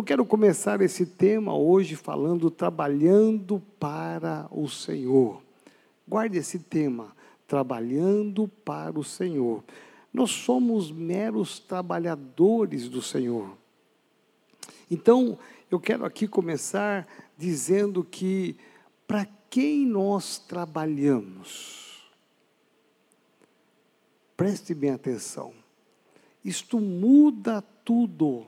[0.00, 5.42] Eu quero começar esse tema hoje falando trabalhando para o Senhor.
[6.08, 7.14] Guarde esse tema,
[7.46, 9.62] trabalhando para o Senhor.
[10.10, 13.54] Nós somos meros trabalhadores do Senhor.
[14.90, 15.38] Então,
[15.70, 17.06] eu quero aqui começar
[17.36, 18.56] dizendo que
[19.06, 22.10] para quem nós trabalhamos?
[24.34, 25.52] Preste bem atenção.
[26.42, 28.46] Isto muda tudo.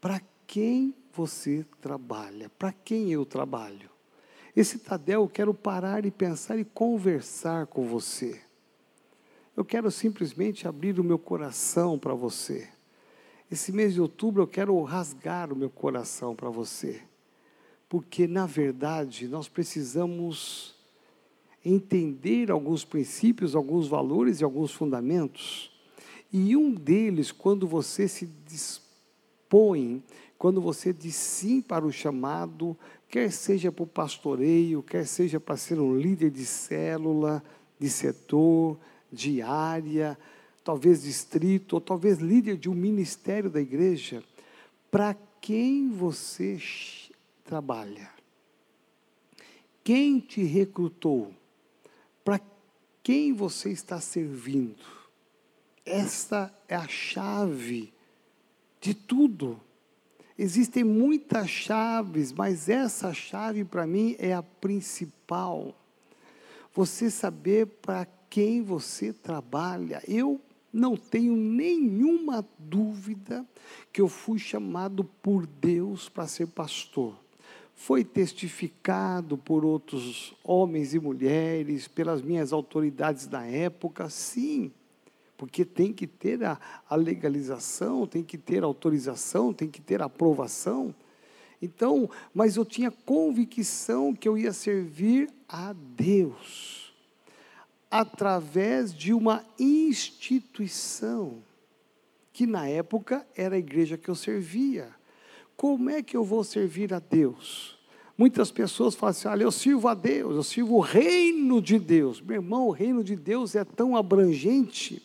[0.00, 2.50] Para quem você trabalha?
[2.58, 3.90] Para quem eu trabalho?
[4.54, 8.40] Esse Tadel, eu quero parar e pensar e conversar com você.
[9.56, 12.68] Eu quero simplesmente abrir o meu coração para você.
[13.50, 17.02] Esse mês de outubro eu quero rasgar o meu coração para você.
[17.88, 20.76] Porque, na verdade, nós precisamos
[21.64, 25.72] entender alguns princípios, alguns valores e alguns fundamentos.
[26.32, 28.87] E um deles, quando você se dispõe,
[30.38, 32.76] quando você diz sim para o chamado,
[33.08, 37.42] quer seja para o pastoreio, quer seja para ser um líder de célula,
[37.78, 38.78] de setor,
[39.10, 40.18] de área,
[40.62, 44.22] talvez distrito, ou talvez líder de um ministério da igreja,
[44.90, 46.58] para quem você
[47.44, 48.10] trabalha?
[49.82, 51.32] Quem te recrutou?
[52.22, 52.40] Para
[53.02, 54.84] quem você está servindo?
[55.86, 57.94] Esta é a chave
[58.80, 59.60] de tudo.
[60.38, 65.74] Existem muitas chaves, mas essa chave para mim é a principal.
[66.74, 70.02] Você saber para quem você trabalha.
[70.06, 70.40] Eu
[70.72, 73.44] não tenho nenhuma dúvida
[73.92, 77.16] que eu fui chamado por Deus para ser pastor.
[77.74, 84.72] Foi testificado por outros homens e mulheres, pelas minhas autoridades da época, sim,
[85.38, 86.60] porque tem que ter a,
[86.90, 90.92] a legalização, tem que ter autorização, tem que ter aprovação.
[91.62, 96.92] Então, mas eu tinha convicção que eu ia servir a Deus
[97.90, 101.38] através de uma instituição,
[102.32, 104.88] que na época era a igreja que eu servia.
[105.56, 107.78] Como é que eu vou servir a Deus?
[108.16, 112.20] Muitas pessoas falam assim: olha, eu sirvo a Deus, eu sirvo o reino de Deus.
[112.20, 115.00] Meu irmão, o reino de Deus é tão abrangente,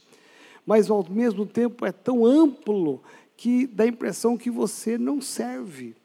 [0.66, 3.02] mas ao mesmo tempo é tão amplo
[3.36, 5.96] que dá a impressão que você não serve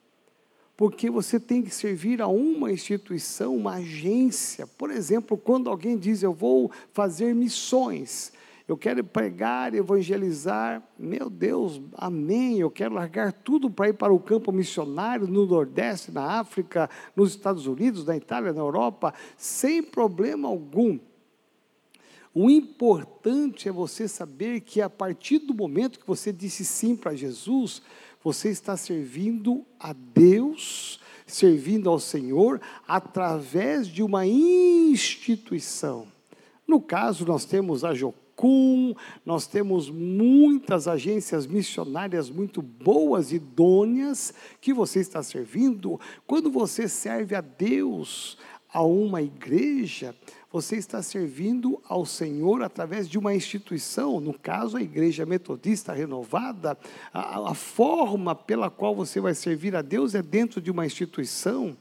[0.78, 4.64] porque você tem que servir a uma instituição, uma agência.
[4.64, 8.32] Por exemplo, quando alguém diz eu vou fazer missões,
[8.68, 12.60] eu quero pregar, evangelizar, meu Deus, amém.
[12.60, 17.30] Eu quero largar tudo para ir para o campo missionário no Nordeste, na África, nos
[17.30, 20.96] Estados Unidos, na Itália, na Europa, sem problema algum.
[22.34, 27.14] O importante é você saber que a partir do momento que você disse sim para
[27.14, 27.82] Jesus,
[28.22, 36.06] você está servindo a Deus, servindo ao Senhor, através de uma instituição.
[36.66, 44.72] No caso, nós temos a Jocum, nós temos muitas agências missionárias muito boas, idôneas, que
[44.72, 45.98] você está servindo.
[46.26, 48.36] Quando você serve a Deus,
[48.70, 50.14] a uma igreja,
[50.50, 56.78] você está servindo ao Senhor através de uma instituição, no caso a Igreja Metodista Renovada,
[57.12, 61.76] a, a, forma pela qual você vai servir a Deus é dentro de uma instituição.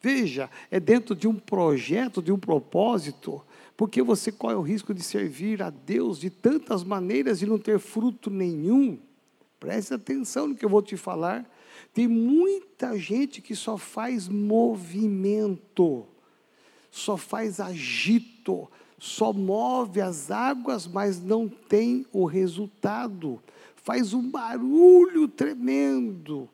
[0.00, 3.42] Veja, é dentro de um projeto, de um propósito,
[3.78, 7.78] porque você corre o risco de servir a Deus de tantas maneiras e não ter
[7.78, 8.98] fruto nenhum.
[9.58, 11.50] Preste atenção no que eu vou te falar.
[11.94, 16.06] Tem muita gente que só faz movimento
[16.96, 18.66] só faz agito,
[18.98, 23.38] só move as águas, mas não tem o resultado.
[23.76, 26.48] Faz um barulho tremendo.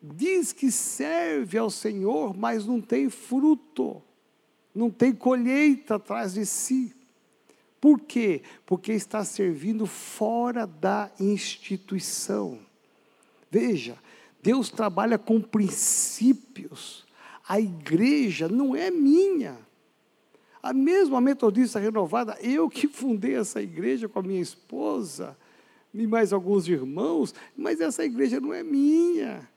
[0.00, 4.00] Diz que serve ao Senhor, mas não tem fruto,
[4.72, 6.94] não tem colheita atrás de si.
[7.80, 8.40] Por quê?
[8.64, 12.60] Porque está servindo fora da instituição.
[13.50, 13.98] Veja,
[14.40, 17.03] Deus trabalha com princípios
[17.46, 19.58] a igreja não é minha.
[20.62, 25.36] A mesma metodista renovada, eu que fundei essa igreja com a minha esposa
[25.92, 29.48] e mais alguns irmãos, mas essa igreja não é minha.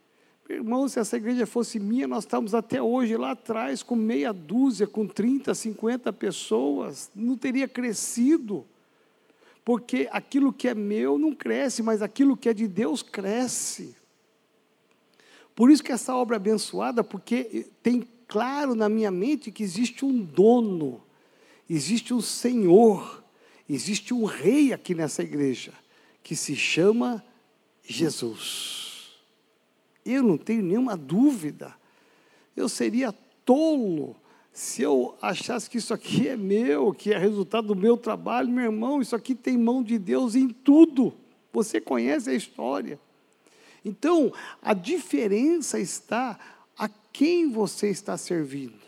[0.49, 4.87] Irmãos, se essa igreja fosse minha, nós estamos até hoje lá atrás com meia dúzia,
[4.87, 8.65] com 30, 50 pessoas, não teria crescido.
[9.65, 13.95] Porque aquilo que é meu não cresce, mas aquilo que é de Deus cresce.
[15.57, 20.05] Por isso que essa obra é abençoada, porque tem claro na minha mente que existe
[20.05, 21.01] um dono,
[21.67, 23.23] existe um Senhor,
[23.67, 25.73] existe um rei aqui nessa igreja,
[26.21, 27.25] que se chama
[27.83, 29.15] Jesus.
[30.05, 31.73] Eu não tenho nenhuma dúvida.
[32.55, 33.11] Eu seria
[33.43, 34.15] tolo
[34.53, 38.65] se eu achasse que isso aqui é meu, que é resultado do meu trabalho, meu
[38.65, 41.15] irmão, isso aqui tem mão de Deus em tudo.
[41.51, 42.99] Você conhece a história.
[43.87, 46.37] Então, a diferença está
[46.77, 48.85] a quem você está servindo.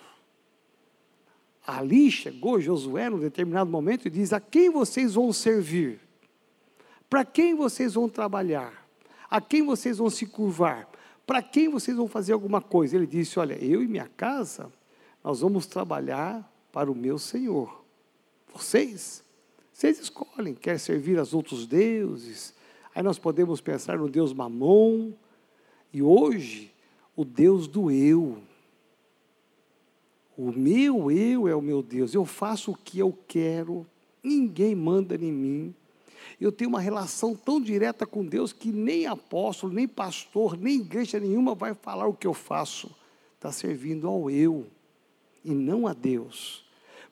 [1.65, 5.99] Ali chegou Josué, num determinado momento, e diz: A quem vocês vão servir?
[7.09, 8.85] Para quem vocês vão trabalhar?
[9.29, 10.89] A quem vocês vão se curvar?
[11.25, 12.95] Para quem vocês vão fazer alguma coisa?
[12.95, 14.71] Ele disse: Olha, eu e minha casa
[15.23, 17.83] nós vamos trabalhar para o meu Senhor.
[18.53, 19.23] Vocês,
[19.71, 22.53] vocês escolhem, quer servir aos outros deuses.
[22.99, 25.13] Aí nós podemos pensar no Deus Mamon,
[25.93, 26.69] e hoje,
[27.15, 28.39] o Deus do eu.
[30.37, 33.87] O meu eu é o meu Deus, eu faço o que eu quero,
[34.21, 35.75] ninguém manda em mim.
[36.41, 41.21] Eu tenho uma relação tão direta com Deus que nem apóstolo, nem pastor, nem igreja
[41.21, 42.93] nenhuma vai falar o que eu faço.
[43.35, 44.67] Está servindo ao eu
[45.45, 46.68] e não a Deus.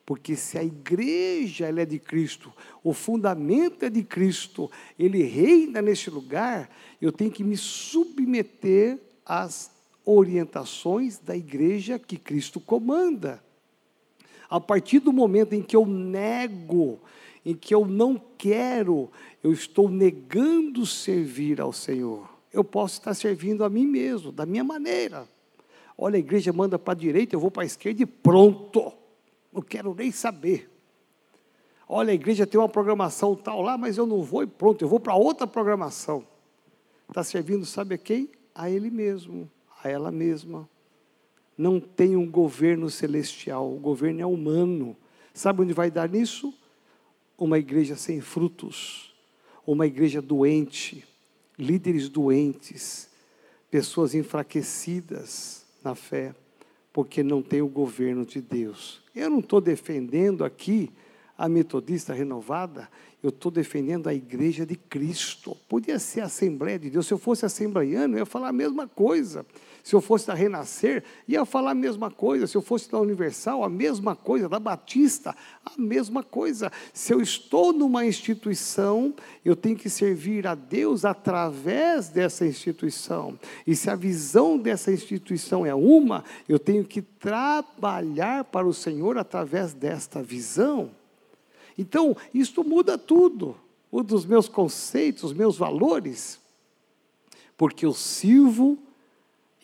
[0.08, 2.50] Porque se a igreja é de Cristo,
[2.82, 9.70] o fundamento é de Cristo, ele reina neste lugar, eu tenho que me submeter às
[10.06, 13.44] orientações da igreja que Cristo comanda.
[14.48, 17.00] A partir do momento em que eu nego,
[17.44, 19.10] em que eu não quero,
[19.44, 22.26] eu estou negando servir ao Senhor.
[22.50, 25.28] Eu posso estar servindo a mim mesmo, da minha maneira.
[25.98, 28.90] Olha, a igreja manda para a direita, eu vou para a esquerda e pronto.
[29.52, 30.70] Não quero nem saber.
[31.88, 34.88] Olha, a igreja tem uma programação tal lá, mas eu não vou e pronto, eu
[34.88, 36.26] vou para outra programação.
[37.08, 38.30] Está servindo, sabe a quem?
[38.54, 39.50] A ele mesmo,
[39.82, 40.68] a ela mesma.
[41.56, 44.94] Não tem um governo celestial, o governo é humano.
[45.32, 46.52] Sabe onde vai dar nisso?
[47.38, 49.14] Uma igreja sem frutos,
[49.66, 51.06] uma igreja doente,
[51.58, 53.08] líderes doentes,
[53.70, 56.34] pessoas enfraquecidas na fé,
[56.92, 59.02] porque não tem o governo de Deus.
[59.14, 60.90] Eu não estou defendendo aqui
[61.38, 62.88] a metodista renovada,
[63.22, 65.56] eu estou defendendo a igreja de Cristo.
[65.68, 67.06] Podia ser a Assembleia de Deus.
[67.06, 69.46] Se eu fosse assembleiano, eu ia falar a mesma coisa.
[69.84, 72.46] Se eu fosse da Renascer, ia falar a mesma coisa.
[72.46, 74.48] Se eu fosse da Universal, a mesma coisa.
[74.48, 76.70] Da Batista, a mesma coisa.
[76.92, 79.14] Se eu estou numa instituição,
[79.44, 83.38] eu tenho que servir a Deus através dessa instituição.
[83.66, 89.16] E se a visão dessa instituição é uma, eu tenho que trabalhar para o Senhor
[89.16, 90.97] através desta visão.
[91.78, 93.56] Então, isso muda tudo,
[93.90, 96.40] muda os meus conceitos, os meus valores,
[97.56, 98.76] porque eu sirvo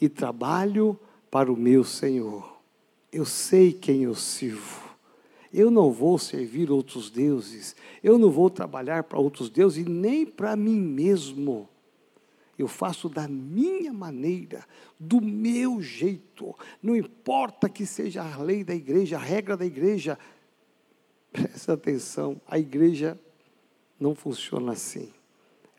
[0.00, 2.56] e trabalho para o meu Senhor.
[3.12, 4.84] Eu sei quem eu sirvo.
[5.52, 10.26] Eu não vou servir outros deuses, eu não vou trabalhar para outros deuses e nem
[10.26, 11.68] para mim mesmo.
[12.58, 14.64] Eu faço da minha maneira,
[14.98, 16.54] do meu jeito.
[16.82, 20.18] Não importa que seja a lei da igreja, a regra da igreja,
[21.34, 23.18] Presta atenção, a igreja
[23.98, 25.12] não funciona assim.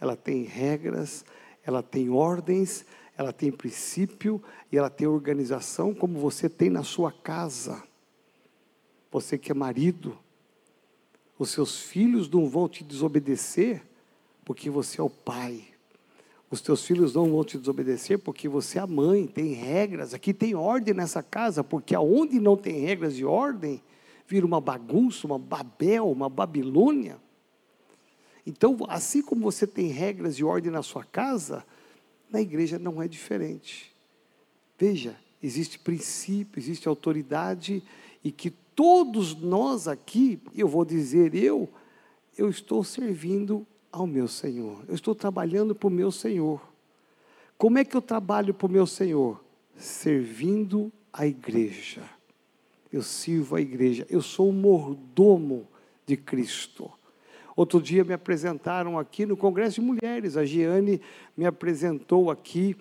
[0.01, 1.23] Ela tem regras,
[1.63, 2.85] ela tem ordens,
[3.17, 7.81] ela tem princípio e ela tem organização como você tem na sua casa.
[9.09, 10.17] Você que é marido,
[11.39, 13.81] os seus filhos não vão te desobedecer
[14.43, 15.63] porque você é o pai.
[16.51, 19.25] Os teus filhos não vão te desobedecer porque você é a mãe.
[19.25, 23.81] Tem regras, aqui tem ordem nessa casa, porque aonde não tem regras e ordem,
[24.27, 27.17] vira uma bagunça, uma Babel, uma Babilônia.
[28.45, 31.65] Então, assim como você tem regras e ordem na sua casa,
[32.29, 33.95] na igreja não é diferente.
[34.77, 37.83] Veja, existe princípio, existe autoridade
[38.23, 41.69] e que todos nós aqui, eu vou dizer eu,
[42.37, 44.83] eu estou servindo ao meu Senhor.
[44.87, 46.61] Eu estou trabalhando para o meu Senhor.
[47.57, 49.43] Como é que eu trabalho para o meu Senhor?
[49.77, 52.14] Servindo a igreja
[52.91, 55.67] eu sirvo a igreja, eu sou o mordomo
[56.05, 56.91] de Cristo.
[57.55, 61.01] Outro dia me apresentaram aqui no Congresso de Mulheres, a Giane
[61.37, 62.75] me apresentou aqui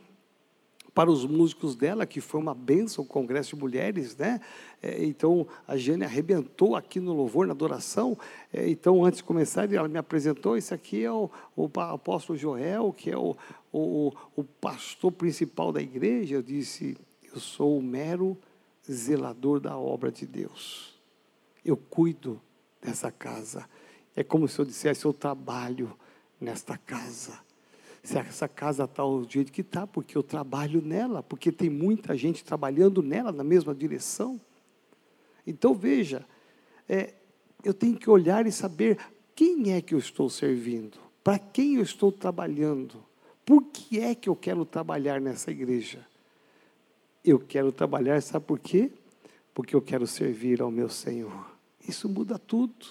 [0.95, 4.41] para os músicos dela, que foi uma benção o Congresso de Mulheres, né?
[4.81, 8.17] É, então, a Giane arrebentou aqui no louvor, na adoração.
[8.53, 12.93] É, então, antes de começar, ela me apresentou, esse aqui é o, o apóstolo Joel,
[12.93, 13.37] que é o,
[13.73, 16.37] o, o pastor principal da igreja.
[16.37, 16.97] Eu disse,
[17.33, 18.39] eu sou o mero
[18.91, 20.95] zelador da obra de Deus.
[21.64, 22.41] Eu cuido
[22.81, 23.69] dessa casa.
[24.14, 25.97] É como se eu dissesse: eu trabalho
[26.41, 27.38] nesta casa.
[28.03, 32.14] Se essa casa está do jeito que está, porque eu trabalho nela, porque tem muita
[32.17, 34.38] gente trabalhando nela na mesma direção.
[35.47, 36.26] Então veja,
[36.87, 37.14] é,
[37.64, 38.99] eu tenho que olhar e saber
[39.35, 43.03] quem é que eu estou servindo, para quem eu estou trabalhando,
[43.45, 46.07] Por que é que eu quero trabalhar nessa igreja?
[47.25, 48.93] Eu quero trabalhar, sabe por quê?
[49.54, 51.52] Porque eu quero servir ao meu Senhor.
[51.88, 52.87] Isso muda tudo.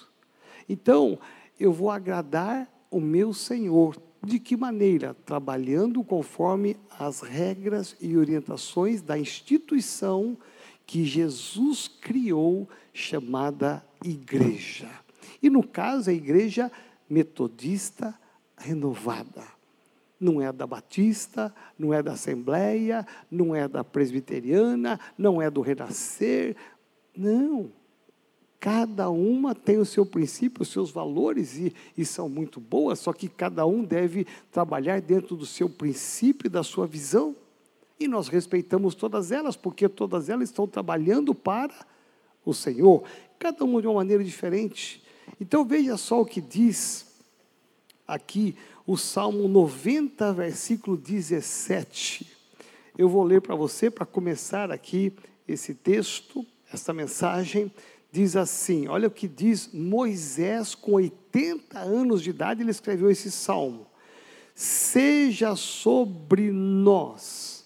[0.68, 1.18] Então,
[1.58, 3.96] eu vou agradar o meu Senhor.
[4.22, 5.14] De que maneira?
[5.26, 10.36] Trabalhando conforme as regras e orientações da instituição
[10.86, 14.88] que Jesus criou, chamada igreja.
[15.42, 16.70] E no caso, a igreja
[17.08, 18.18] metodista
[18.56, 19.53] renovada.
[20.24, 25.60] Não é da Batista, não é da Assembleia, não é da Presbiteriana, não é do
[25.60, 26.56] Renascer.
[27.14, 27.70] Não.
[28.58, 33.12] Cada uma tem o seu princípio, os seus valores, e, e são muito boas, só
[33.12, 37.36] que cada um deve trabalhar dentro do seu princípio da sua visão.
[38.00, 41.74] E nós respeitamos todas elas, porque todas elas estão trabalhando para
[42.46, 43.04] o Senhor,
[43.38, 45.04] cada uma de uma maneira diferente.
[45.38, 47.13] Então veja só o que diz
[48.06, 48.56] aqui
[48.86, 52.26] o Salmo 90, versículo 17.
[52.96, 55.12] Eu vou ler para você, para começar aqui
[55.48, 57.72] esse texto, essa mensagem.
[58.12, 63.30] Diz assim: olha o que diz Moisés, com 80 anos de idade, ele escreveu esse
[63.30, 63.86] salmo.
[64.54, 67.64] Seja sobre nós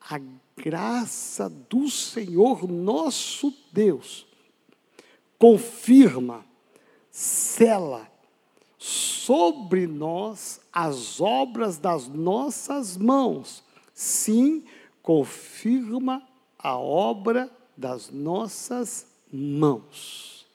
[0.00, 0.18] a
[0.56, 4.26] graça do Senhor nosso Deus,
[5.38, 6.44] confirma,
[7.10, 8.13] cela
[8.84, 13.64] sobre nós as obras das nossas mãos.
[13.94, 14.62] Sim,
[15.02, 16.22] confirma
[16.58, 20.46] a obra das nossas mãos.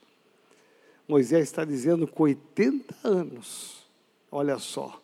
[1.07, 3.83] Moisés está dizendo com 80 anos,
[4.31, 5.01] olha só,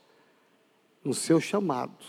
[1.04, 2.06] no seu chamado,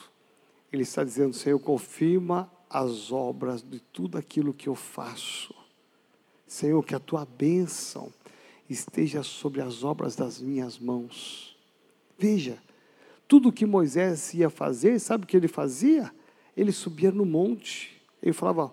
[0.71, 5.55] ele está dizendo: Senhor, confirma as obras de tudo aquilo que eu faço.
[6.47, 8.13] Senhor, que a tua bênção
[8.69, 11.57] esteja sobre as obras das minhas mãos.
[12.19, 12.59] Veja,
[13.29, 16.13] tudo que Moisés ia fazer, sabe o que ele fazia?
[16.57, 18.01] Ele subia no monte.
[18.23, 18.73] Ele falava: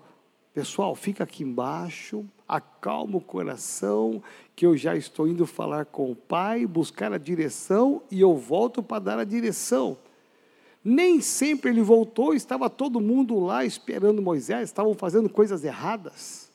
[0.53, 4.21] Pessoal, fica aqui embaixo, acalma o coração,
[4.55, 8.83] que eu já estou indo falar com o Pai, buscar a direção e eu volto
[8.83, 9.97] para dar a direção.
[10.83, 16.52] Nem sempre ele voltou, estava todo mundo lá esperando Moisés, estavam fazendo coisas erradas.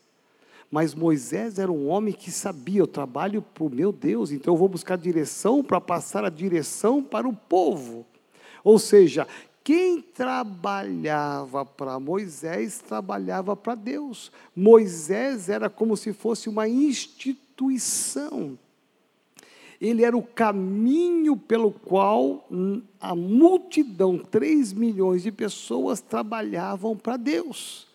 [0.70, 4.58] Mas Moisés era um homem que sabia, eu trabalho para o meu Deus, então eu
[4.58, 8.04] vou buscar direção para passar a direção para o povo.
[8.62, 9.26] Ou seja,
[9.64, 14.30] quem trabalhava para Moisés, trabalhava para Deus.
[14.54, 18.58] Moisés era como se fosse uma instituição.
[19.80, 22.46] Ele era o caminho pelo qual
[23.00, 27.87] a multidão, 3 milhões de pessoas, trabalhavam para Deus.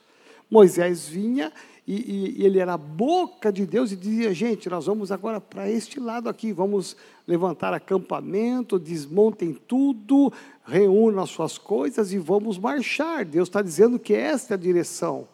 [0.50, 1.52] Moisés vinha
[1.86, 5.70] e, e, ele era a boca de Deus e dizia: gente, nós vamos agora para
[5.70, 6.96] este lado aqui, vamos
[7.28, 10.32] levantar acampamento, desmontem tudo,
[10.66, 13.26] reúnam as suas coisas e vamos marchar.
[13.26, 15.28] Deus está dizendo que esta é a direção.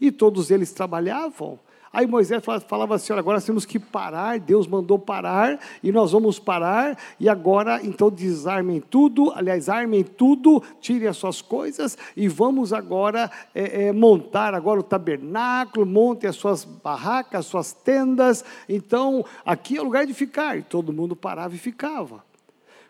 [0.00, 1.58] E todos eles trabalhavam
[1.92, 6.38] Aí Moisés falava assim: olha, agora temos que parar, Deus mandou parar, e nós vamos
[6.38, 12.72] parar, e agora então desarmem tudo, aliás, armem tudo, tirem as suas coisas, e vamos
[12.72, 19.24] agora é, é, montar agora o tabernáculo, montem as suas barracas, as suas tendas, então
[19.44, 22.26] aqui é o lugar de ficar, e todo mundo parava e ficava.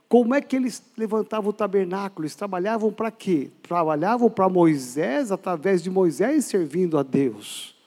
[0.09, 2.25] Como é que eles levantavam o tabernáculo?
[2.25, 3.51] Eles trabalhavam para quê?
[3.63, 7.78] Trabalhavam para Moisés, através de Moisés servindo a Deus.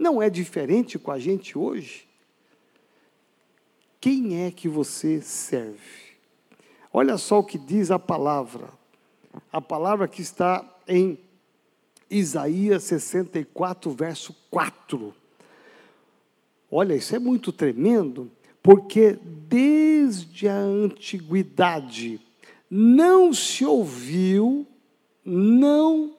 [0.00, 2.08] Não é diferente com a gente hoje?
[4.00, 6.16] Quem é que você serve?
[6.90, 8.70] Olha só o que diz a palavra.
[9.52, 11.18] A palavra que está em
[12.08, 15.14] Isaías 64, verso 4.
[16.70, 18.30] Olha, isso é muito tremendo,
[18.62, 22.18] porque desde a antiguidade
[22.70, 24.66] não se ouviu,
[25.22, 26.16] não,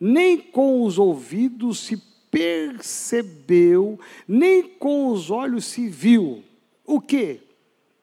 [0.00, 6.42] nem com os ouvidos se percebeu, nem com os olhos se viu.
[6.82, 7.42] O que?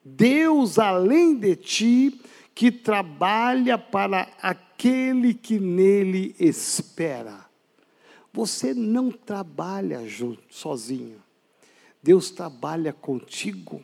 [0.04, 2.20] Deus além de ti,
[2.54, 7.44] que trabalha para aquele que nele espera.
[8.32, 10.00] Você não trabalha
[10.48, 11.20] sozinho.
[12.00, 13.82] Deus trabalha contigo.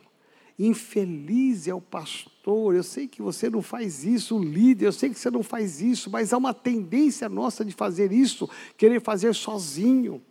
[0.57, 2.73] Infeliz é o pastor.
[2.73, 4.85] Eu sei que você não faz isso, o líder.
[4.85, 8.49] Eu sei que você não faz isso, mas há uma tendência nossa de fazer isso,
[8.77, 10.21] querer fazer sozinho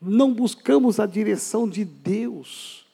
[0.00, 2.86] não buscamos a direção de Deus,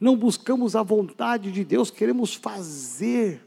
[0.00, 3.42] não buscamos a vontade de Deus, queremos fazer.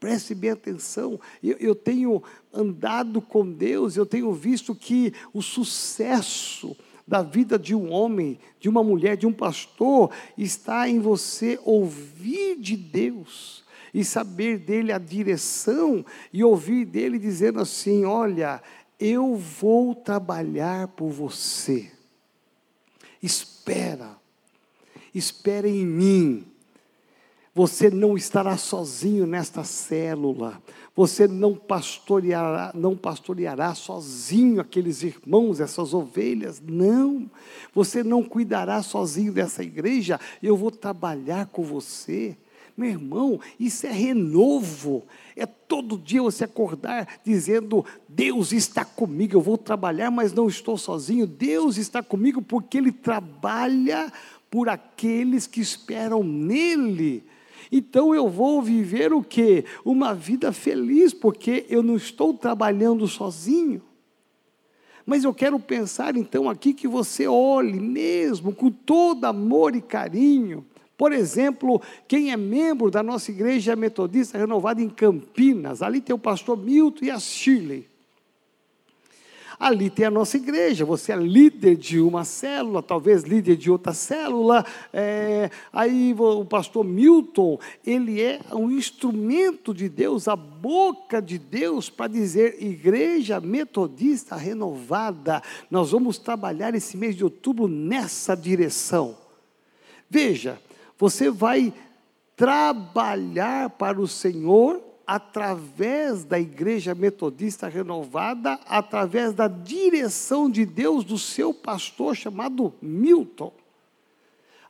[0.00, 2.22] Preste bem atenção, eu, eu tenho
[2.52, 6.76] andado com Deus, eu tenho visto que o sucesso
[7.06, 12.58] da vida de um homem, de uma mulher, de um pastor, está em você ouvir
[12.58, 13.62] de Deus
[13.92, 18.60] e saber dele a direção e ouvir dele dizendo assim: Olha,
[19.06, 21.92] eu vou trabalhar por você.
[23.22, 24.16] Espera,
[25.14, 26.46] espera em mim.
[27.54, 30.60] Você não estará sozinho nesta célula.
[30.96, 36.62] Você não pastoreará, não pastoreará sozinho aqueles irmãos, essas ovelhas.
[36.66, 37.30] Não.
[37.74, 40.18] Você não cuidará sozinho dessa igreja.
[40.42, 42.38] Eu vou trabalhar com você.
[42.76, 45.04] Meu irmão, isso é renovo.
[45.36, 50.76] É todo dia você acordar dizendo: Deus está comigo, eu vou trabalhar, mas não estou
[50.76, 51.26] sozinho.
[51.26, 54.12] Deus está comigo porque Ele trabalha
[54.50, 57.24] por aqueles que esperam nele.
[57.70, 59.64] Então eu vou viver o quê?
[59.84, 63.82] Uma vida feliz, porque eu não estou trabalhando sozinho.
[65.06, 70.64] Mas eu quero pensar então aqui que você olhe mesmo com todo amor e carinho.
[70.96, 76.18] Por exemplo, quem é membro da nossa igreja metodista renovada em Campinas, ali tem o
[76.18, 77.88] pastor Milton e a Shirley.
[79.58, 83.92] Ali tem a nossa igreja, você é líder de uma célula, talvez líder de outra
[83.92, 84.64] célula.
[84.92, 91.88] É, aí o pastor Milton, ele é um instrumento de Deus, a boca de Deus
[91.88, 95.40] para dizer igreja metodista renovada.
[95.70, 99.16] Nós vamos trabalhar esse mês de outubro nessa direção.
[100.10, 100.60] Veja,
[100.98, 101.72] você vai
[102.36, 111.18] trabalhar para o Senhor através da igreja metodista renovada, através da direção de Deus do
[111.18, 113.52] seu pastor chamado Milton.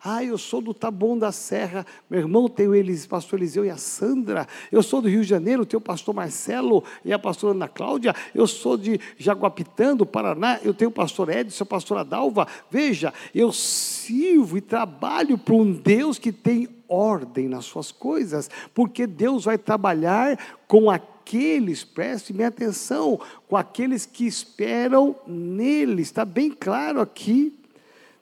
[0.06, 3.70] Ah, eu sou do Taboão da Serra, meu irmão tem o Elis, pastor Eliseu e
[3.70, 4.46] a Sandra.
[4.70, 8.14] Eu sou do Rio de Janeiro, tem o pastor Marcelo e a pastora Ana Cláudia.
[8.34, 12.46] Eu sou de Jaguapitã, do Paraná, eu tenho o pastor Edson, a pastora Dalva.
[12.70, 19.06] Veja, eu sirvo e trabalho para um Deus que tem ordem nas suas coisas, porque
[19.06, 23.18] Deus vai trabalhar com aqueles, preste minha atenção,
[23.49, 26.02] com aqueles que esperam nele.
[26.02, 27.59] Está bem claro aqui.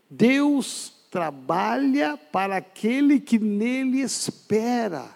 [0.09, 5.15] Deus trabalha para aquele que nele espera.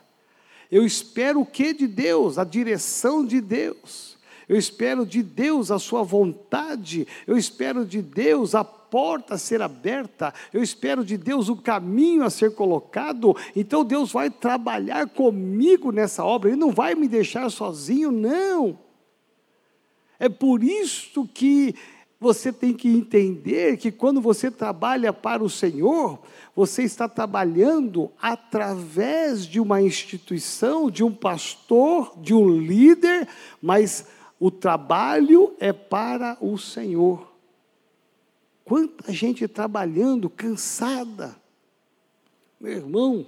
[0.70, 2.36] Eu espero o que de Deus?
[2.36, 4.18] A direção de Deus.
[4.46, 7.08] Eu espero de Deus a sua vontade.
[7.26, 10.34] Eu espero de Deus a porta a ser aberta.
[10.52, 13.34] Eu espero de Deus o caminho a ser colocado.
[13.56, 16.50] Então Deus vai trabalhar comigo nessa obra.
[16.50, 18.78] Ele não vai me deixar sozinho, não.
[20.18, 21.74] É por isso que
[22.26, 26.18] você tem que entender que quando você trabalha para o Senhor,
[26.56, 33.28] você está trabalhando através de uma instituição, de um pastor, de um líder,
[33.62, 34.06] mas
[34.40, 37.32] o trabalho é para o Senhor.
[38.64, 41.36] Quanta gente trabalhando cansada,
[42.60, 43.26] meu irmão,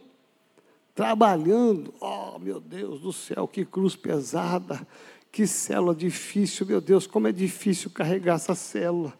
[0.92, 4.84] trabalhando, oh meu Deus do céu, que cruz pesada,
[5.38, 9.16] que célula difícil, meu Deus, como é difícil carregar essa célula.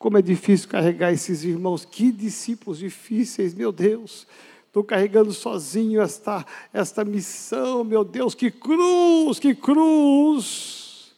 [0.00, 4.26] Como é difícil carregar esses irmãos, que discípulos difíceis, meu Deus.
[4.66, 11.12] Estou carregando sozinho esta, esta missão, meu Deus, que cruz, que cruz.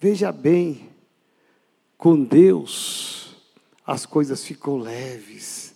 [0.00, 0.88] Veja bem,
[1.96, 3.36] com Deus
[3.86, 5.67] as coisas ficam leves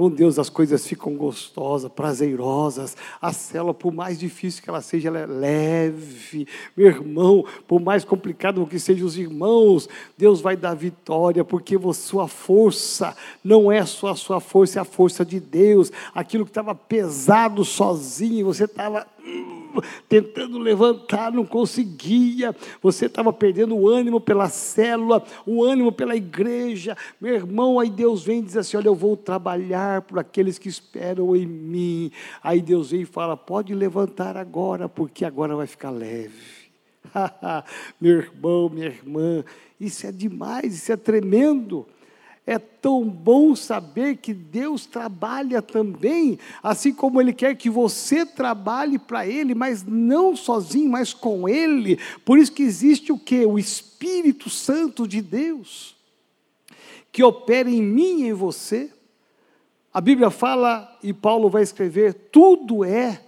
[0.00, 2.96] com Deus as coisas ficam gostosas, prazerosas.
[3.20, 6.48] A célula, por mais difícil que ela seja, ela é leve.
[6.74, 12.26] Meu irmão, por mais complicado que sejam os irmãos, Deus vai dar vitória, porque sua
[12.26, 15.92] força não é só a sua força, é a força de Deus.
[16.14, 19.06] Aquilo que estava pesado sozinho, você estava
[20.08, 22.54] tentando levantar, não conseguia.
[22.82, 26.96] Você estava perdendo o ânimo pela célula, o ânimo pela igreja.
[27.20, 30.68] Meu irmão, aí Deus vem e diz assim: Olha, eu vou trabalhar por aqueles que
[30.68, 32.12] esperam em mim.
[32.42, 36.60] Aí Deus vem e fala: Pode levantar agora, porque agora vai ficar leve.
[38.00, 39.44] Meu irmão, minha irmã,
[39.80, 41.86] isso é demais, isso é tremendo.
[42.50, 48.98] É tão bom saber que Deus trabalha também, assim como Ele quer que você trabalhe
[48.98, 51.96] para Ele, mas não sozinho, mas com Ele.
[52.24, 53.46] Por isso que existe o que?
[53.46, 55.94] O Espírito Santo de Deus,
[57.12, 58.92] que opera em mim e em você.
[59.94, 63.22] A Bíblia fala, e Paulo vai escrever: tudo é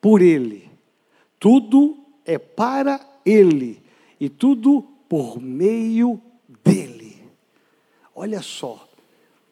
[0.00, 0.70] por Ele,
[1.40, 3.82] tudo é para Ele,
[4.20, 6.20] e tudo por meio
[6.62, 7.03] dEle.
[8.14, 8.88] Olha só,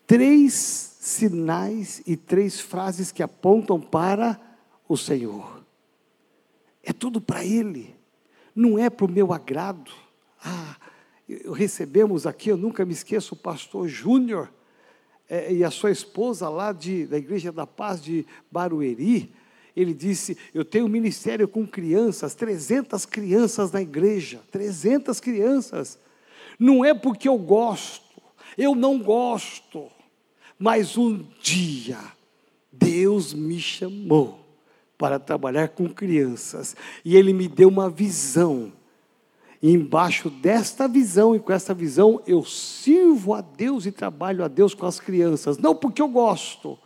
[0.06, 0.52] três
[1.00, 4.40] sinais e três frases que apontam para
[4.88, 5.64] o Senhor.
[6.82, 7.94] É tudo para Ele,
[8.54, 9.90] não é para o meu agrado.
[10.44, 10.76] Ah,
[11.54, 14.52] recebemos aqui, eu nunca me esqueço, o pastor Júnior
[15.28, 19.32] é, e a sua esposa lá de, da Igreja da Paz de Barueri.
[19.74, 25.98] Ele disse: Eu tenho um ministério com crianças, 300 crianças na igreja, 300 crianças.
[26.58, 28.11] Não é porque eu gosto,
[28.56, 29.88] eu não gosto,
[30.58, 31.98] mas um dia
[32.72, 34.40] Deus me chamou
[34.96, 38.72] para trabalhar com crianças e Ele me deu uma visão.
[39.60, 44.48] E embaixo desta visão e com essa visão eu sirvo a Deus e trabalho a
[44.48, 46.78] Deus com as crianças, não porque eu gosto,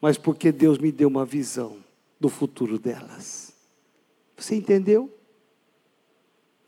[0.00, 1.76] mas porque Deus me deu uma visão
[2.18, 3.52] do futuro delas.
[4.36, 5.12] Você entendeu?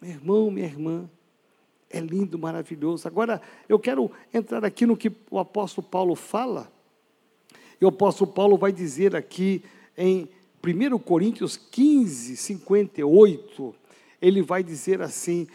[0.00, 1.08] Meu irmão, minha irmã,
[1.92, 3.06] é lindo, maravilhoso.
[3.06, 6.72] Agora, eu quero entrar aqui no que o apóstolo Paulo fala.
[7.80, 9.62] E o apóstolo Paulo vai dizer aqui
[9.96, 10.28] em
[10.64, 13.74] 1 Coríntios 15, 58,
[14.20, 15.48] ele vai dizer assim,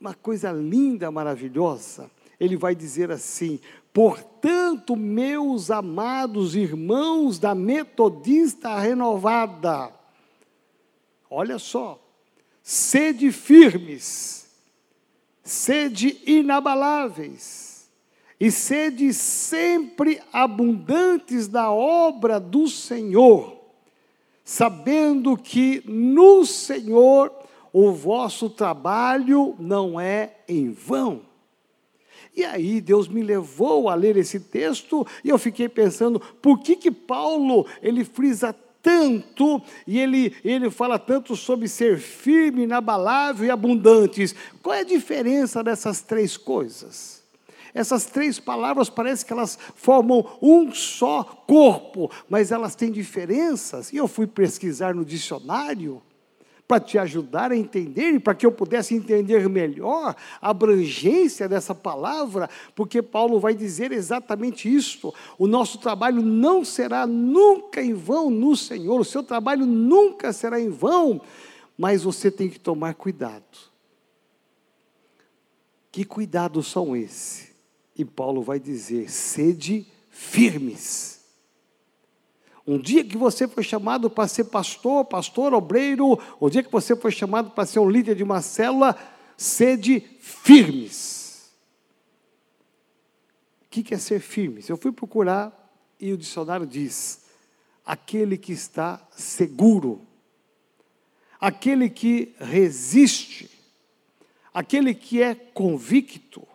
[0.00, 2.10] uma coisa linda, maravilhosa.
[2.38, 3.58] Ele vai dizer assim:
[3.92, 9.92] Portanto, meus amados irmãos da Metodista Renovada,
[11.30, 12.00] olha só,
[12.62, 14.43] sede firmes,
[15.44, 17.90] sede inabaláveis,
[18.40, 23.60] e sede sempre abundantes da obra do Senhor,
[24.42, 27.32] sabendo que no Senhor
[27.72, 31.22] o vosso trabalho não é em vão.
[32.36, 36.74] E aí Deus me levou a ler esse texto e eu fiquei pensando, por que
[36.74, 38.52] que Paulo, ele frisa
[38.84, 44.34] tanto e ele, ele fala tanto sobre ser firme, inabalável e abundantes?
[44.62, 47.24] Qual é a diferença dessas três coisas?
[47.72, 53.92] Essas três palavras parece que elas formam um só corpo, mas elas têm diferenças.
[53.92, 56.00] E eu fui pesquisar no dicionário
[56.66, 61.74] para te ajudar a entender e para que eu pudesse entender melhor a abrangência dessa
[61.74, 65.12] palavra, porque Paulo vai dizer exatamente isso.
[65.38, 70.58] O nosso trabalho não será nunca em vão no Senhor, o seu trabalho nunca será
[70.58, 71.20] em vão,
[71.76, 73.74] mas você tem que tomar cuidado.
[75.92, 77.52] Que cuidados são esses?
[77.96, 81.13] E Paulo vai dizer: sede firmes
[82.66, 86.96] um dia que você foi chamado para ser pastor, pastor, obreiro, o dia que você
[86.96, 88.96] foi chamado para ser um líder de uma célula,
[89.36, 91.52] sede firmes.
[93.62, 94.68] O que é ser firmes?
[94.68, 95.52] Eu fui procurar
[96.00, 97.24] e o dicionário diz:
[97.84, 100.00] aquele que está seguro,
[101.38, 103.50] aquele que resiste,
[104.54, 106.46] aquele que é convicto,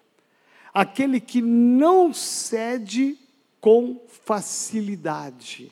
[0.73, 3.15] aquele que não cede
[3.61, 5.71] com facilidade.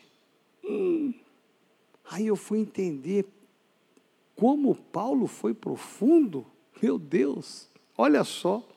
[2.10, 3.26] Aí eu fui entender
[4.36, 6.46] como Paulo foi profundo.
[6.82, 7.68] Meu Deus,
[7.98, 8.68] olha só.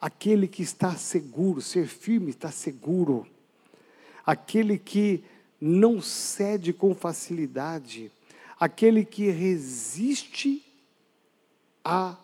[0.00, 3.26] Aquele que está seguro, ser firme está seguro.
[4.24, 5.24] Aquele que
[5.60, 8.12] não cede com facilidade.
[8.60, 10.62] Aquele que resiste
[11.82, 12.16] a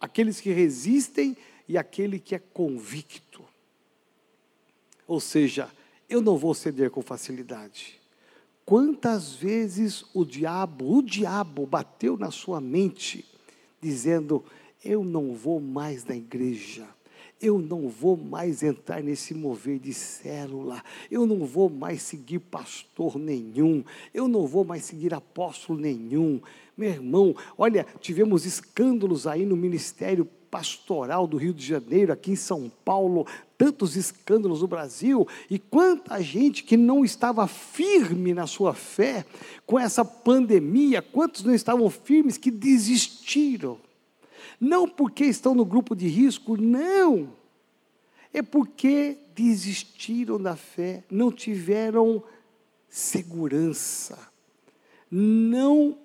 [0.00, 1.36] aqueles que resistem
[1.68, 3.44] e aquele que é convicto.
[5.06, 5.70] Ou seja,
[6.08, 8.01] eu não vou ceder com facilidade.
[8.64, 13.24] Quantas vezes o diabo, o diabo bateu na sua mente,
[13.80, 14.44] dizendo:
[14.84, 16.86] Eu não vou mais na igreja,
[17.40, 23.18] eu não vou mais entrar nesse mover de célula, eu não vou mais seguir pastor
[23.18, 23.82] nenhum,
[24.14, 26.40] eu não vou mais seguir apóstolo nenhum.
[26.76, 32.36] Meu irmão, olha, tivemos escândalos aí no ministério pastoral do Rio de Janeiro, aqui em
[32.36, 33.26] São Paulo,
[33.62, 39.24] tantos escândalos no Brasil, e quanta gente que não estava firme na sua fé
[39.64, 43.78] com essa pandemia, quantos não estavam firmes que desistiram.
[44.60, 47.32] Não porque estão no grupo de risco, não.
[48.34, 52.20] É porque desistiram da fé, não tiveram
[52.88, 54.18] segurança,
[55.08, 55.96] não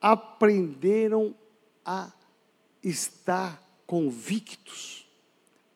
[0.00, 1.36] aprenderam
[1.84, 2.12] a
[2.82, 5.05] estar convictos.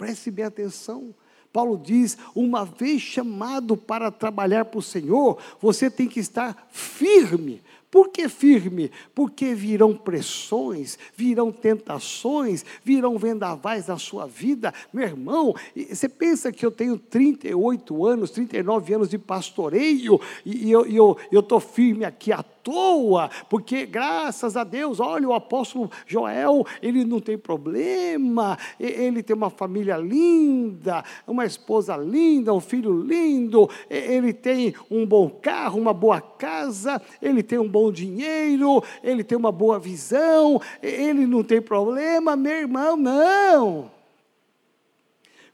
[0.00, 1.14] Preste bem atenção.
[1.52, 7.62] Paulo diz: uma vez chamado para trabalhar para o Senhor, você tem que estar firme,
[7.90, 8.90] por que firme?
[9.14, 14.72] Porque virão pressões, virão tentações, virão vendavais na sua vida.
[14.92, 21.16] Meu irmão, você pensa que eu tenho 38 anos, 39 anos de pastoreio e, eu
[21.32, 27.20] estou firme aqui à toa, porque graças a Deus, olha, o apóstolo Joel, ele não
[27.20, 34.74] tem problema, ele tem uma família linda, uma esposa linda, um filho lindo, ele tem
[34.90, 39.78] um bom carro, uma boa casa, ele tem um bom dinheiro, ele tem uma boa
[39.78, 43.99] visão, ele não tem problema, meu irmão, não.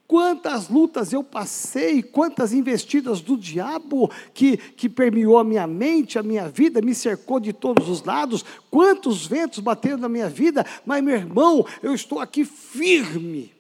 [0.07, 6.23] Quantas lutas eu passei, quantas investidas do diabo que, que permeou a minha mente, a
[6.23, 11.03] minha vida, me cercou de todos os lados, quantos ventos bateram na minha vida, mas
[11.03, 13.53] meu irmão, eu estou aqui firme,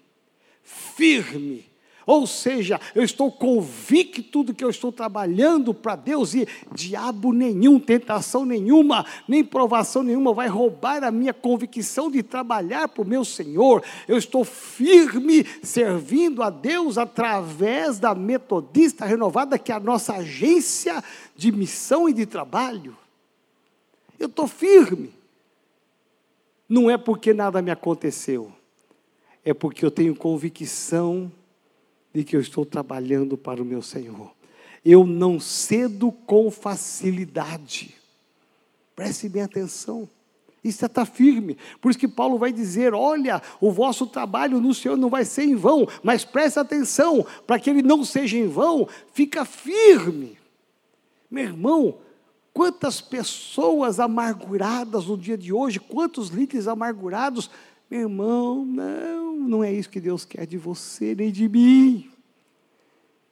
[0.63, 1.65] firme,
[2.07, 7.81] ou seja, eu estou convicto do que eu estou trabalhando para Deus e diabo nenhum,
[7.81, 13.25] tentação nenhuma, nem provação nenhuma vai roubar a minha convicção de trabalhar para o meu
[13.25, 13.83] Senhor.
[14.07, 21.03] Eu estou firme servindo a Deus através da Metodista Renovada, que é a nossa agência
[21.35, 22.97] de missão e de trabalho.
[24.17, 25.13] Eu estou firme.
[26.69, 28.53] Não é porque nada me aconteceu,
[29.45, 31.31] é porque eu tenho convicção
[32.17, 34.33] de que eu estou trabalhando para o meu Senhor.
[34.83, 37.95] Eu não cedo com facilidade.
[38.95, 40.09] Preste bem atenção.
[40.65, 41.59] Isso está firme.
[41.79, 45.43] Por isso que Paulo vai dizer: olha, o vosso trabalho no Senhor não vai ser
[45.45, 50.39] em vão, mas preste atenção, para que ele não seja em vão, fica firme.
[51.31, 51.99] Meu irmão,
[52.55, 57.51] quantas pessoas amarguradas no dia de hoje, quantos líderes amargurados
[57.91, 62.11] meu irmão, não, não é isso que Deus quer de você nem de mim.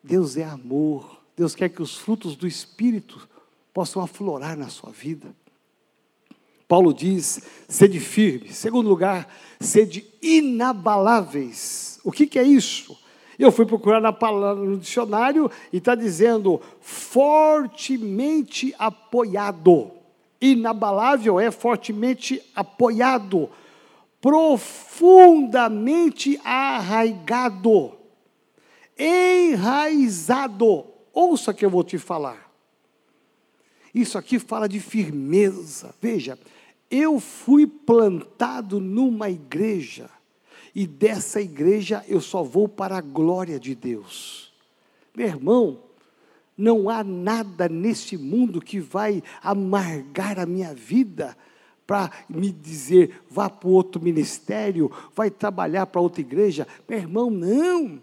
[0.02, 1.20] Deus é amor.
[1.36, 3.28] Deus quer que os frutos do Espírito
[3.72, 5.34] possam aflorar na sua vida.
[6.68, 8.52] Paulo diz: sede firme.
[8.52, 11.98] Segundo lugar, sede inabaláveis.
[12.04, 12.96] O que, que é isso?
[13.36, 19.90] Eu fui procurar na palavra no dicionário e está dizendo fortemente apoiado.
[20.40, 23.50] Inabalável é fortemente apoiado
[24.24, 27.92] profundamente arraigado,
[28.98, 30.87] enraizado.
[31.12, 32.50] Ouça que eu vou te falar.
[33.94, 35.94] Isso aqui fala de firmeza.
[36.00, 36.38] Veja,
[36.90, 40.08] eu fui plantado numa igreja,
[40.74, 44.54] e dessa igreja eu só vou para a glória de Deus.
[45.14, 45.82] Meu irmão,
[46.56, 51.37] não há nada neste mundo que vai amargar a minha vida
[51.87, 56.66] para me dizer, vá para outro ministério, vai trabalhar para outra igreja.
[56.88, 58.01] Meu irmão, não.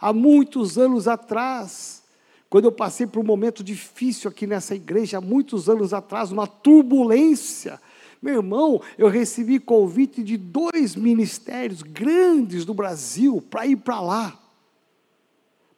[0.00, 2.02] Há muitos anos atrás,
[2.50, 6.46] quando eu passei por um momento difícil aqui nessa igreja, há muitos anos atrás, uma
[6.46, 7.80] turbulência,
[8.20, 14.41] meu irmão, eu recebi convite de dois ministérios grandes do Brasil para ir para lá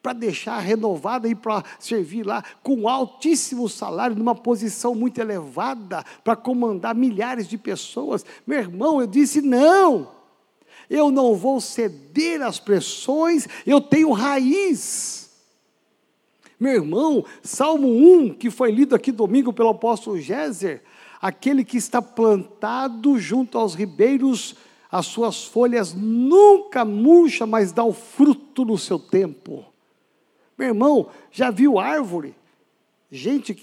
[0.05, 6.37] para deixar renovada e para servir lá com altíssimo salário, numa posição muito elevada, para
[6.37, 8.23] comandar milhares de pessoas.
[8.47, 10.11] Meu irmão, eu disse: não,
[10.91, 15.31] eu não vou ceder às pressões, eu tenho raiz.
[16.61, 20.83] Meu irmão, Salmo 1, que foi lido aqui domingo pelo apóstolo Géser,
[21.19, 24.55] aquele que está plantado junto aos ribeiros,
[24.93, 29.65] as suas folhas nunca murcha, mas dá o fruto no seu tempo.
[30.57, 32.35] Meu irmão, já viu árvore?
[33.11, 33.55] Gente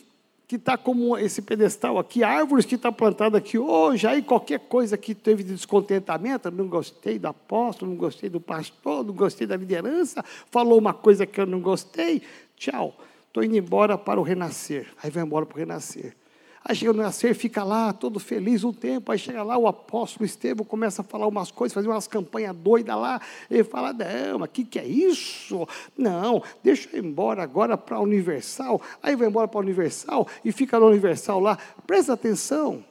[0.48, 4.98] que está como esse pedestal aqui, árvores que está plantada aqui hoje, aí qualquer coisa
[4.98, 9.56] que teve de descontentamento, não gostei do apóstolo, não gostei do pastor, não gostei da
[9.56, 12.22] liderança, falou uma coisa que eu não gostei,
[12.58, 14.88] tchau, estou indo embora para o renascer.
[15.02, 16.18] Aí vai embora para o renascer.
[16.64, 19.12] Aí chega no nascer, fica lá todo feliz um tempo.
[19.12, 22.96] Aí chega lá o apóstolo Estevão, começa a falar umas coisas, fazer umas campanhas doidas
[22.96, 23.20] lá.
[23.50, 25.68] Ele fala: Não, mas o que, que é isso?
[25.98, 28.80] Não, deixa eu ir embora agora para a Universal.
[29.02, 31.58] Aí vai embora para a Universal e fica na Universal lá.
[31.88, 32.84] Presta atenção.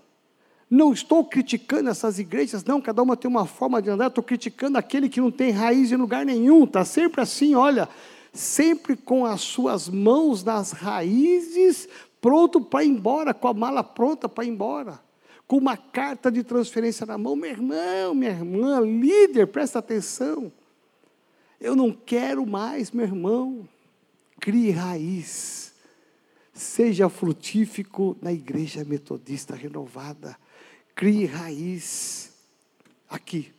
[0.68, 4.78] Não estou criticando essas igrejas, não, cada uma tem uma forma de andar, estou criticando
[4.78, 7.88] aquele que não tem raiz em lugar nenhum, está sempre assim, olha,
[8.33, 11.88] sempre com as suas mãos nas raízes,
[12.20, 15.00] pronto para ir embora, com a mala pronta para ir embora,
[15.46, 17.35] com uma carta de transferência na mão.
[17.35, 20.52] Meu irmão, minha irmã, líder, presta atenção.
[21.61, 23.68] Eu não quero mais, meu irmão.
[24.40, 25.74] Crie raiz.
[26.54, 30.37] Seja frutífico na igreja metodista renovada.
[30.94, 32.33] Crie raiz
[33.09, 33.52] aqui.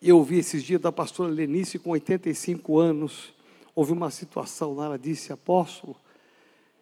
[0.00, 3.32] Eu ouvi esses dias da pastora Lenice com 85 anos.
[3.74, 5.96] Houve uma situação lá, ela disse, apóstolo,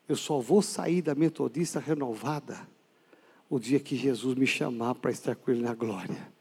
[0.09, 2.69] eu só vou sair da metodista renovada
[3.49, 6.33] o dia que Jesus me chamar para estar com Ele na glória.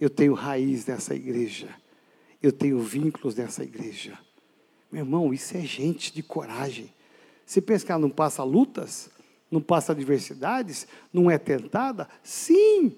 [0.00, 1.68] Eu tenho raiz nessa igreja.
[2.42, 4.18] Eu tenho vínculos nessa igreja.
[4.90, 6.92] Meu irmão, isso é gente de coragem.
[7.44, 9.10] Você pensa que ela não passa lutas?
[9.50, 10.86] Não passa adversidades?
[11.12, 12.08] Não é tentada?
[12.22, 12.96] Sim!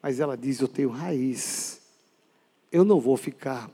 [0.00, 1.80] Mas ela diz: Eu tenho raiz.
[2.70, 3.70] Eu não vou ficar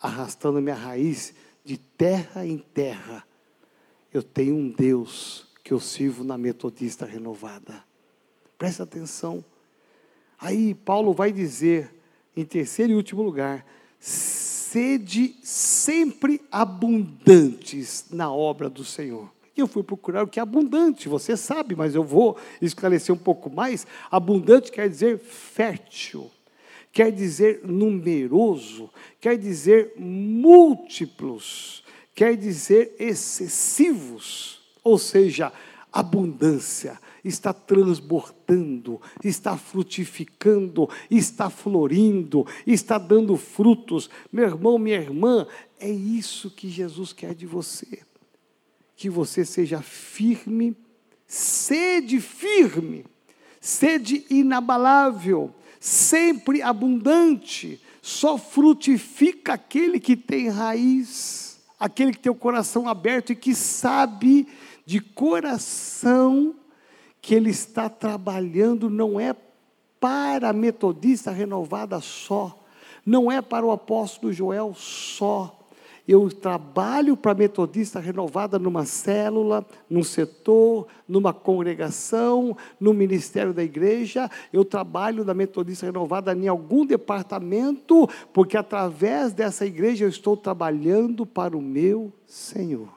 [0.00, 3.24] arrastando minha raiz de terra em terra
[4.12, 7.82] eu tenho um Deus que eu sirvo na metodista renovada.
[8.58, 9.44] Presta atenção.
[10.38, 11.94] Aí Paulo vai dizer,
[12.36, 13.64] em terceiro e último lugar,
[13.98, 19.30] sede sempre abundantes na obra do Senhor.
[19.56, 23.18] E eu fui procurar o que é abundante, você sabe, mas eu vou esclarecer um
[23.18, 23.86] pouco mais.
[24.10, 26.30] Abundante quer dizer fértil,
[26.90, 31.81] quer dizer numeroso, quer dizer múltiplos,
[32.14, 35.52] quer dizer excessivos, ou seja,
[35.92, 44.10] abundância, está transbordando, está frutificando, está florindo, está dando frutos.
[44.32, 45.46] Meu irmão, minha irmã,
[45.78, 48.00] é isso que Jesus quer de você.
[48.96, 50.76] Que você seja firme,
[51.26, 53.04] sede firme,
[53.60, 57.80] sede inabalável, sempre abundante.
[58.00, 61.51] Só frutifica aquele que tem raiz,
[61.82, 64.46] aquele que tem o coração aberto e que sabe
[64.86, 66.54] de coração
[67.20, 69.34] que ele está trabalhando não é
[69.98, 72.64] para a metodista renovada só,
[73.04, 75.58] não é para o apóstolo Joel só.
[76.06, 84.28] Eu trabalho para metodista renovada numa célula, num setor, numa congregação, no ministério da igreja.
[84.52, 91.24] Eu trabalho da metodista renovada em algum departamento, porque através dessa igreja eu estou trabalhando
[91.24, 92.92] para o meu Senhor.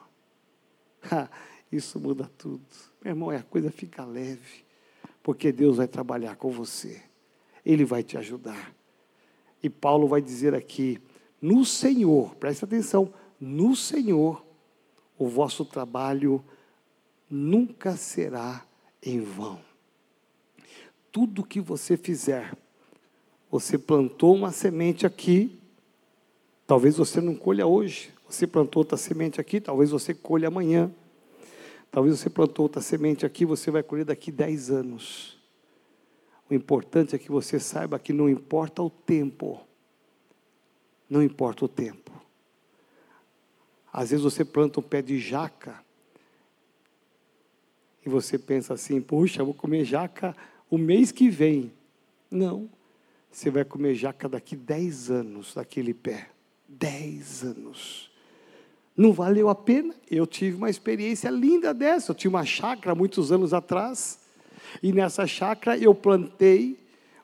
[1.70, 2.62] Isso muda tudo.
[3.02, 4.64] Meu irmão, a coisa fica leve,
[5.22, 7.00] porque Deus vai trabalhar com você,
[7.64, 8.74] Ele vai te ajudar.
[9.62, 11.00] E Paulo vai dizer aqui:
[11.40, 14.44] no Senhor, preste atenção, no Senhor,
[15.18, 16.44] o vosso trabalho
[17.28, 18.64] nunca será
[19.02, 19.60] em vão.
[21.12, 22.56] Tudo que você fizer,
[23.50, 25.58] você plantou uma semente aqui,
[26.66, 30.90] talvez você não colha hoje, você plantou outra semente aqui, talvez você colha amanhã.
[31.90, 35.38] Talvez você plantou outra semente aqui, você vai colher daqui 10 anos.
[36.50, 39.60] O importante é que você saiba que não importa o tempo.
[41.08, 42.12] Não importa o tempo.
[43.92, 45.82] Às vezes você planta um pé de jaca
[48.04, 50.36] e você pensa assim: puxa, vou comer jaca
[50.70, 51.72] o mês que vem.
[52.30, 52.68] Não.
[53.30, 56.30] Você vai comer jaca daqui 10 anos daquele pé.
[56.68, 58.10] 10 anos.
[58.96, 59.94] Não valeu a pena?
[60.10, 62.12] Eu tive uma experiência linda dessa.
[62.12, 64.18] Eu tinha uma chácara muitos anos atrás,
[64.82, 66.78] e nessa chácara eu plantei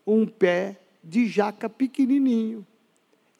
[0.06, 2.66] um pé de jaca pequenininho.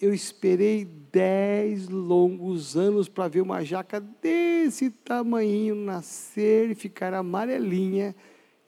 [0.03, 8.13] Eu esperei dez longos anos para ver uma jaca desse tamanho nascer e ficar amarelinha.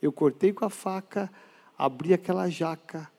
[0.01, 1.29] Eu cortei com a faca,
[1.77, 3.11] abri aquela jaca.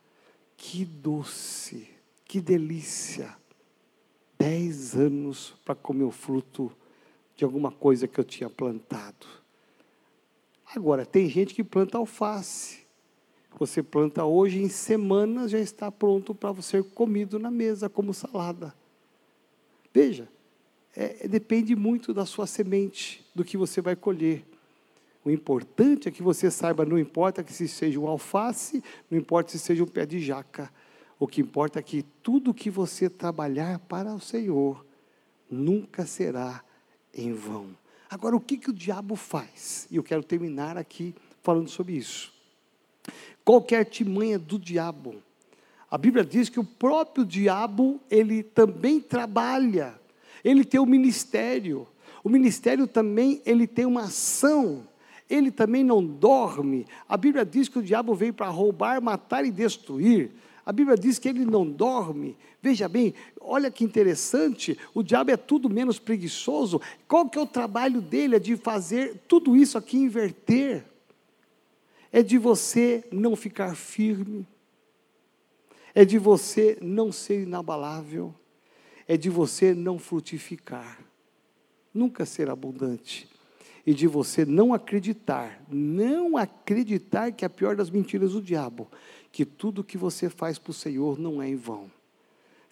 [0.56, 1.90] Que doce,
[2.24, 3.36] que delícia
[4.40, 6.72] dez anos para comer o fruto
[7.36, 9.28] de alguma coisa que eu tinha plantado.
[10.74, 12.85] Agora, tem gente que planta alface.
[13.58, 18.76] Você planta hoje, em semanas já está pronto para ser comido na mesa como salada.
[19.94, 20.28] Veja,
[20.94, 24.46] é, depende muito da sua semente, do que você vai colher.
[25.24, 29.52] O importante é que você saiba, não importa que se seja um alface, não importa
[29.52, 30.72] se seja um pé de jaca,
[31.18, 34.86] o que importa é que tudo que você trabalhar para o Senhor
[35.50, 36.62] nunca será
[37.14, 37.70] em vão.
[38.10, 39.88] Agora, o que, que o diabo faz?
[39.90, 42.35] E eu quero terminar aqui falando sobre isso.
[43.46, 45.16] Qualquer artimanha do diabo.
[45.90, 49.94] A Bíblia diz que o próprio diabo, ele também trabalha.
[50.44, 51.88] Ele tem o um ministério.
[52.24, 54.88] O ministério também, ele tem uma ação.
[55.30, 56.88] Ele também não dorme.
[57.08, 60.32] A Bíblia diz que o diabo veio para roubar, matar e destruir.
[60.66, 62.36] A Bíblia diz que ele não dorme.
[62.62, 66.82] Veja bem, olha que interessante, o diabo é tudo menos preguiçoso.
[67.08, 68.38] Qual que é o trabalho dele?
[68.38, 70.84] É de fazer tudo isso aqui inverter.
[72.16, 74.48] É de você não ficar firme.
[75.94, 78.34] É de você não ser inabalável.
[79.06, 80.98] É de você não frutificar.
[81.94, 83.28] Nunca ser abundante
[83.86, 88.90] e de você não acreditar, não acreditar que é a pior das mentiras do diabo,
[89.30, 91.92] que tudo que você faz para o Senhor não é em vão.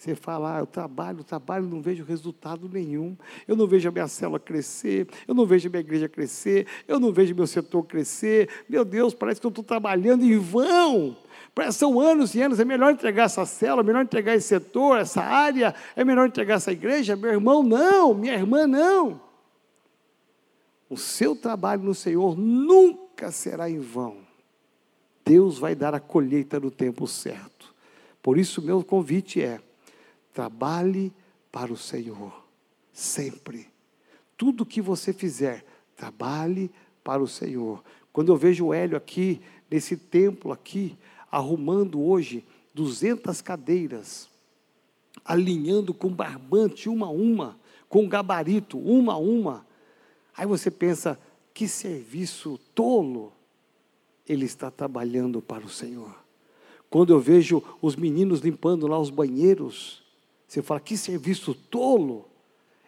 [0.03, 3.15] Você fala, ah, eu trabalho, trabalho, não vejo resultado nenhum.
[3.47, 6.99] Eu não vejo a minha célula crescer, eu não vejo a minha igreja crescer, eu
[6.99, 8.49] não vejo meu setor crescer.
[8.67, 11.15] Meu Deus, parece que eu estou trabalhando em vão.
[11.71, 15.21] São anos e anos, é melhor entregar essa célula, é melhor entregar esse setor, essa
[15.21, 17.15] área, é melhor entregar essa igreja.
[17.15, 19.21] Meu irmão, não, minha irmã, não.
[20.89, 24.17] O seu trabalho no Senhor nunca será em vão.
[25.23, 27.73] Deus vai dar a colheita no tempo certo.
[28.21, 29.62] Por isso, meu convite é:
[30.34, 31.13] trabalhe
[31.52, 32.44] para o Senhor,
[32.92, 33.67] sempre.
[34.36, 35.63] Tudo que você fizer,
[35.96, 36.71] trabalhe
[37.04, 37.84] para o Senhor.
[38.12, 40.98] Quando eu vejo o Hélio aqui, nesse templo aqui,
[41.31, 44.27] arrumando hoje 200 cadeiras,
[45.23, 47.58] alinhando com barbante uma a uma,
[47.88, 49.65] com gabarito uma a uma.
[50.36, 51.19] Aí você pensa,
[51.54, 53.31] que serviço tolo!
[54.27, 56.15] Ele está trabalhando para o Senhor.
[56.90, 60.02] Quando eu vejo os meninos limpando lá os banheiros,
[60.54, 62.25] você fala, que serviço tolo!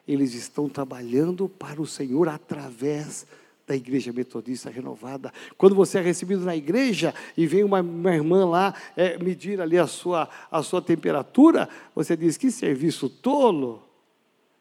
[0.08, 3.26] Eles estão trabalhando para o Senhor através
[3.66, 5.34] da igreja metodista renovada.
[5.58, 9.80] Quando você é recebido na igreja e vem uma, uma irmã lá é, medir ali
[9.80, 13.82] a sua, a sua temperatura, você diz: que serviço tolo!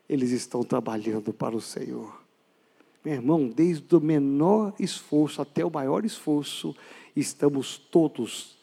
[0.08, 2.22] Eles estão trabalhando para o Senhor.
[3.04, 6.74] Meu irmão, desde o menor esforço até o maior esforço,
[7.14, 8.56] estamos todos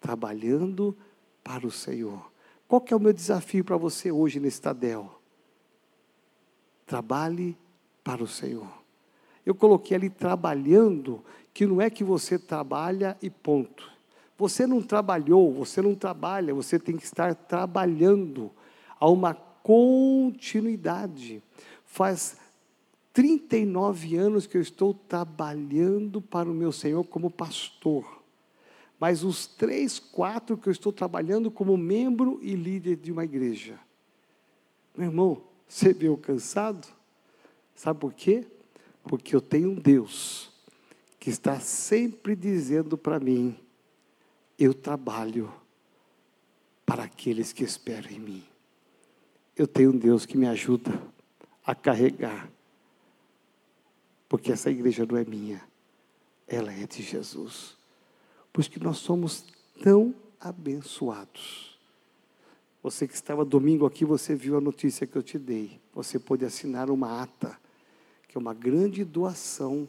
[0.00, 0.96] trabalhando
[1.42, 2.27] para o Senhor.
[2.68, 5.10] Qual que é o meu desafio para você hoje nesse Tadel?
[6.84, 7.56] Trabalhe
[8.04, 8.68] para o Senhor.
[9.44, 13.90] Eu coloquei ali trabalhando, que não é que você trabalha e ponto.
[14.36, 18.50] Você não trabalhou, você não trabalha, você tem que estar trabalhando.
[19.00, 21.42] Há uma continuidade.
[21.86, 22.36] Faz
[23.14, 28.17] 39 anos que eu estou trabalhando para o meu Senhor como pastor.
[28.98, 33.78] Mas os três, quatro que eu estou trabalhando como membro e líder de uma igreja.
[34.96, 36.88] Meu irmão, você viu cansado?
[37.74, 38.46] Sabe por quê?
[39.04, 40.50] Porque eu tenho um Deus
[41.20, 43.56] que está sempre dizendo para mim:
[44.58, 45.52] eu trabalho
[46.84, 48.44] para aqueles que esperam em mim.
[49.56, 50.90] Eu tenho um Deus que me ajuda
[51.64, 52.50] a carregar
[54.28, 55.62] porque essa igreja não é minha,
[56.46, 57.77] ela é de Jesus.
[58.52, 59.44] Por isso que nós somos
[59.82, 61.78] tão abençoados.
[62.82, 65.80] Você que estava domingo aqui, você viu a notícia que eu te dei.
[65.94, 67.58] Você pôde assinar uma ata,
[68.28, 69.88] que é uma grande doação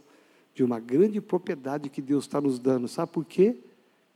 [0.53, 2.87] de uma grande propriedade que Deus está nos dando.
[2.87, 3.57] Sabe por quê?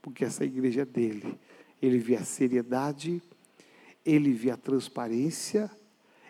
[0.02, 1.38] Porque essa igreja é dele.
[1.80, 3.22] Ele vê a seriedade,
[4.04, 5.70] ele vê a transparência,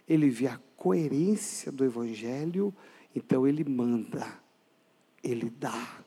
[0.09, 2.75] ele vê a coerência do Evangelho
[3.15, 4.27] então ele manda,
[5.23, 6.04] ele dá.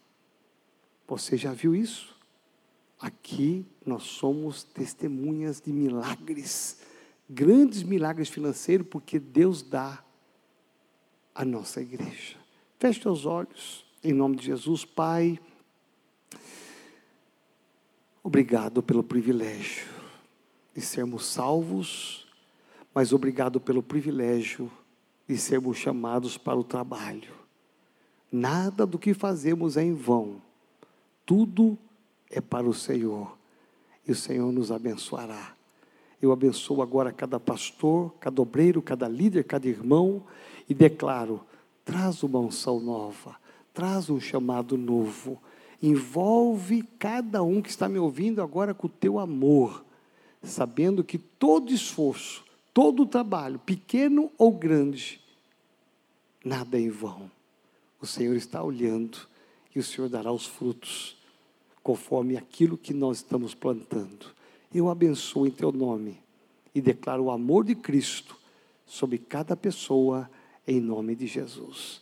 [1.07, 2.15] Você já viu isso?
[2.99, 6.79] Aqui nós somos testemunhas de milagres,
[7.29, 10.03] grandes milagres financeiros, porque Deus dá
[11.33, 12.35] à nossa igreja.
[12.79, 15.39] Feche os olhos, em nome de Jesus, Pai.
[18.23, 19.87] Obrigado pelo privilégio
[20.75, 22.27] de sermos salvos,
[22.93, 24.71] mas obrigado pelo privilégio
[25.27, 27.31] de sermos chamados para o trabalho.
[28.31, 30.41] Nada do que fazemos é em vão,
[31.27, 31.77] tudo
[32.31, 33.37] é para o Senhor,
[34.07, 35.53] e o Senhor nos abençoará.
[36.21, 40.23] Eu abençoo agora cada pastor, cada obreiro, cada líder, cada irmão,
[40.69, 41.41] e declaro:
[41.83, 43.35] traz uma unção nova,
[43.73, 45.37] traz um chamado novo,
[45.83, 49.83] envolve cada um que está me ouvindo agora com o teu amor,
[50.41, 55.19] sabendo que todo esforço, todo trabalho, pequeno ou grande,
[56.43, 57.29] nada é em vão.
[57.99, 59.27] O Senhor está olhando
[59.75, 61.16] e o Senhor dará os frutos
[61.87, 64.25] conforme aquilo que nós estamos plantando.
[64.75, 66.19] Eu abençoo em teu nome
[66.75, 68.37] e declaro o amor de Cristo
[68.85, 70.29] sobre cada pessoa
[70.67, 72.01] em nome de Jesus.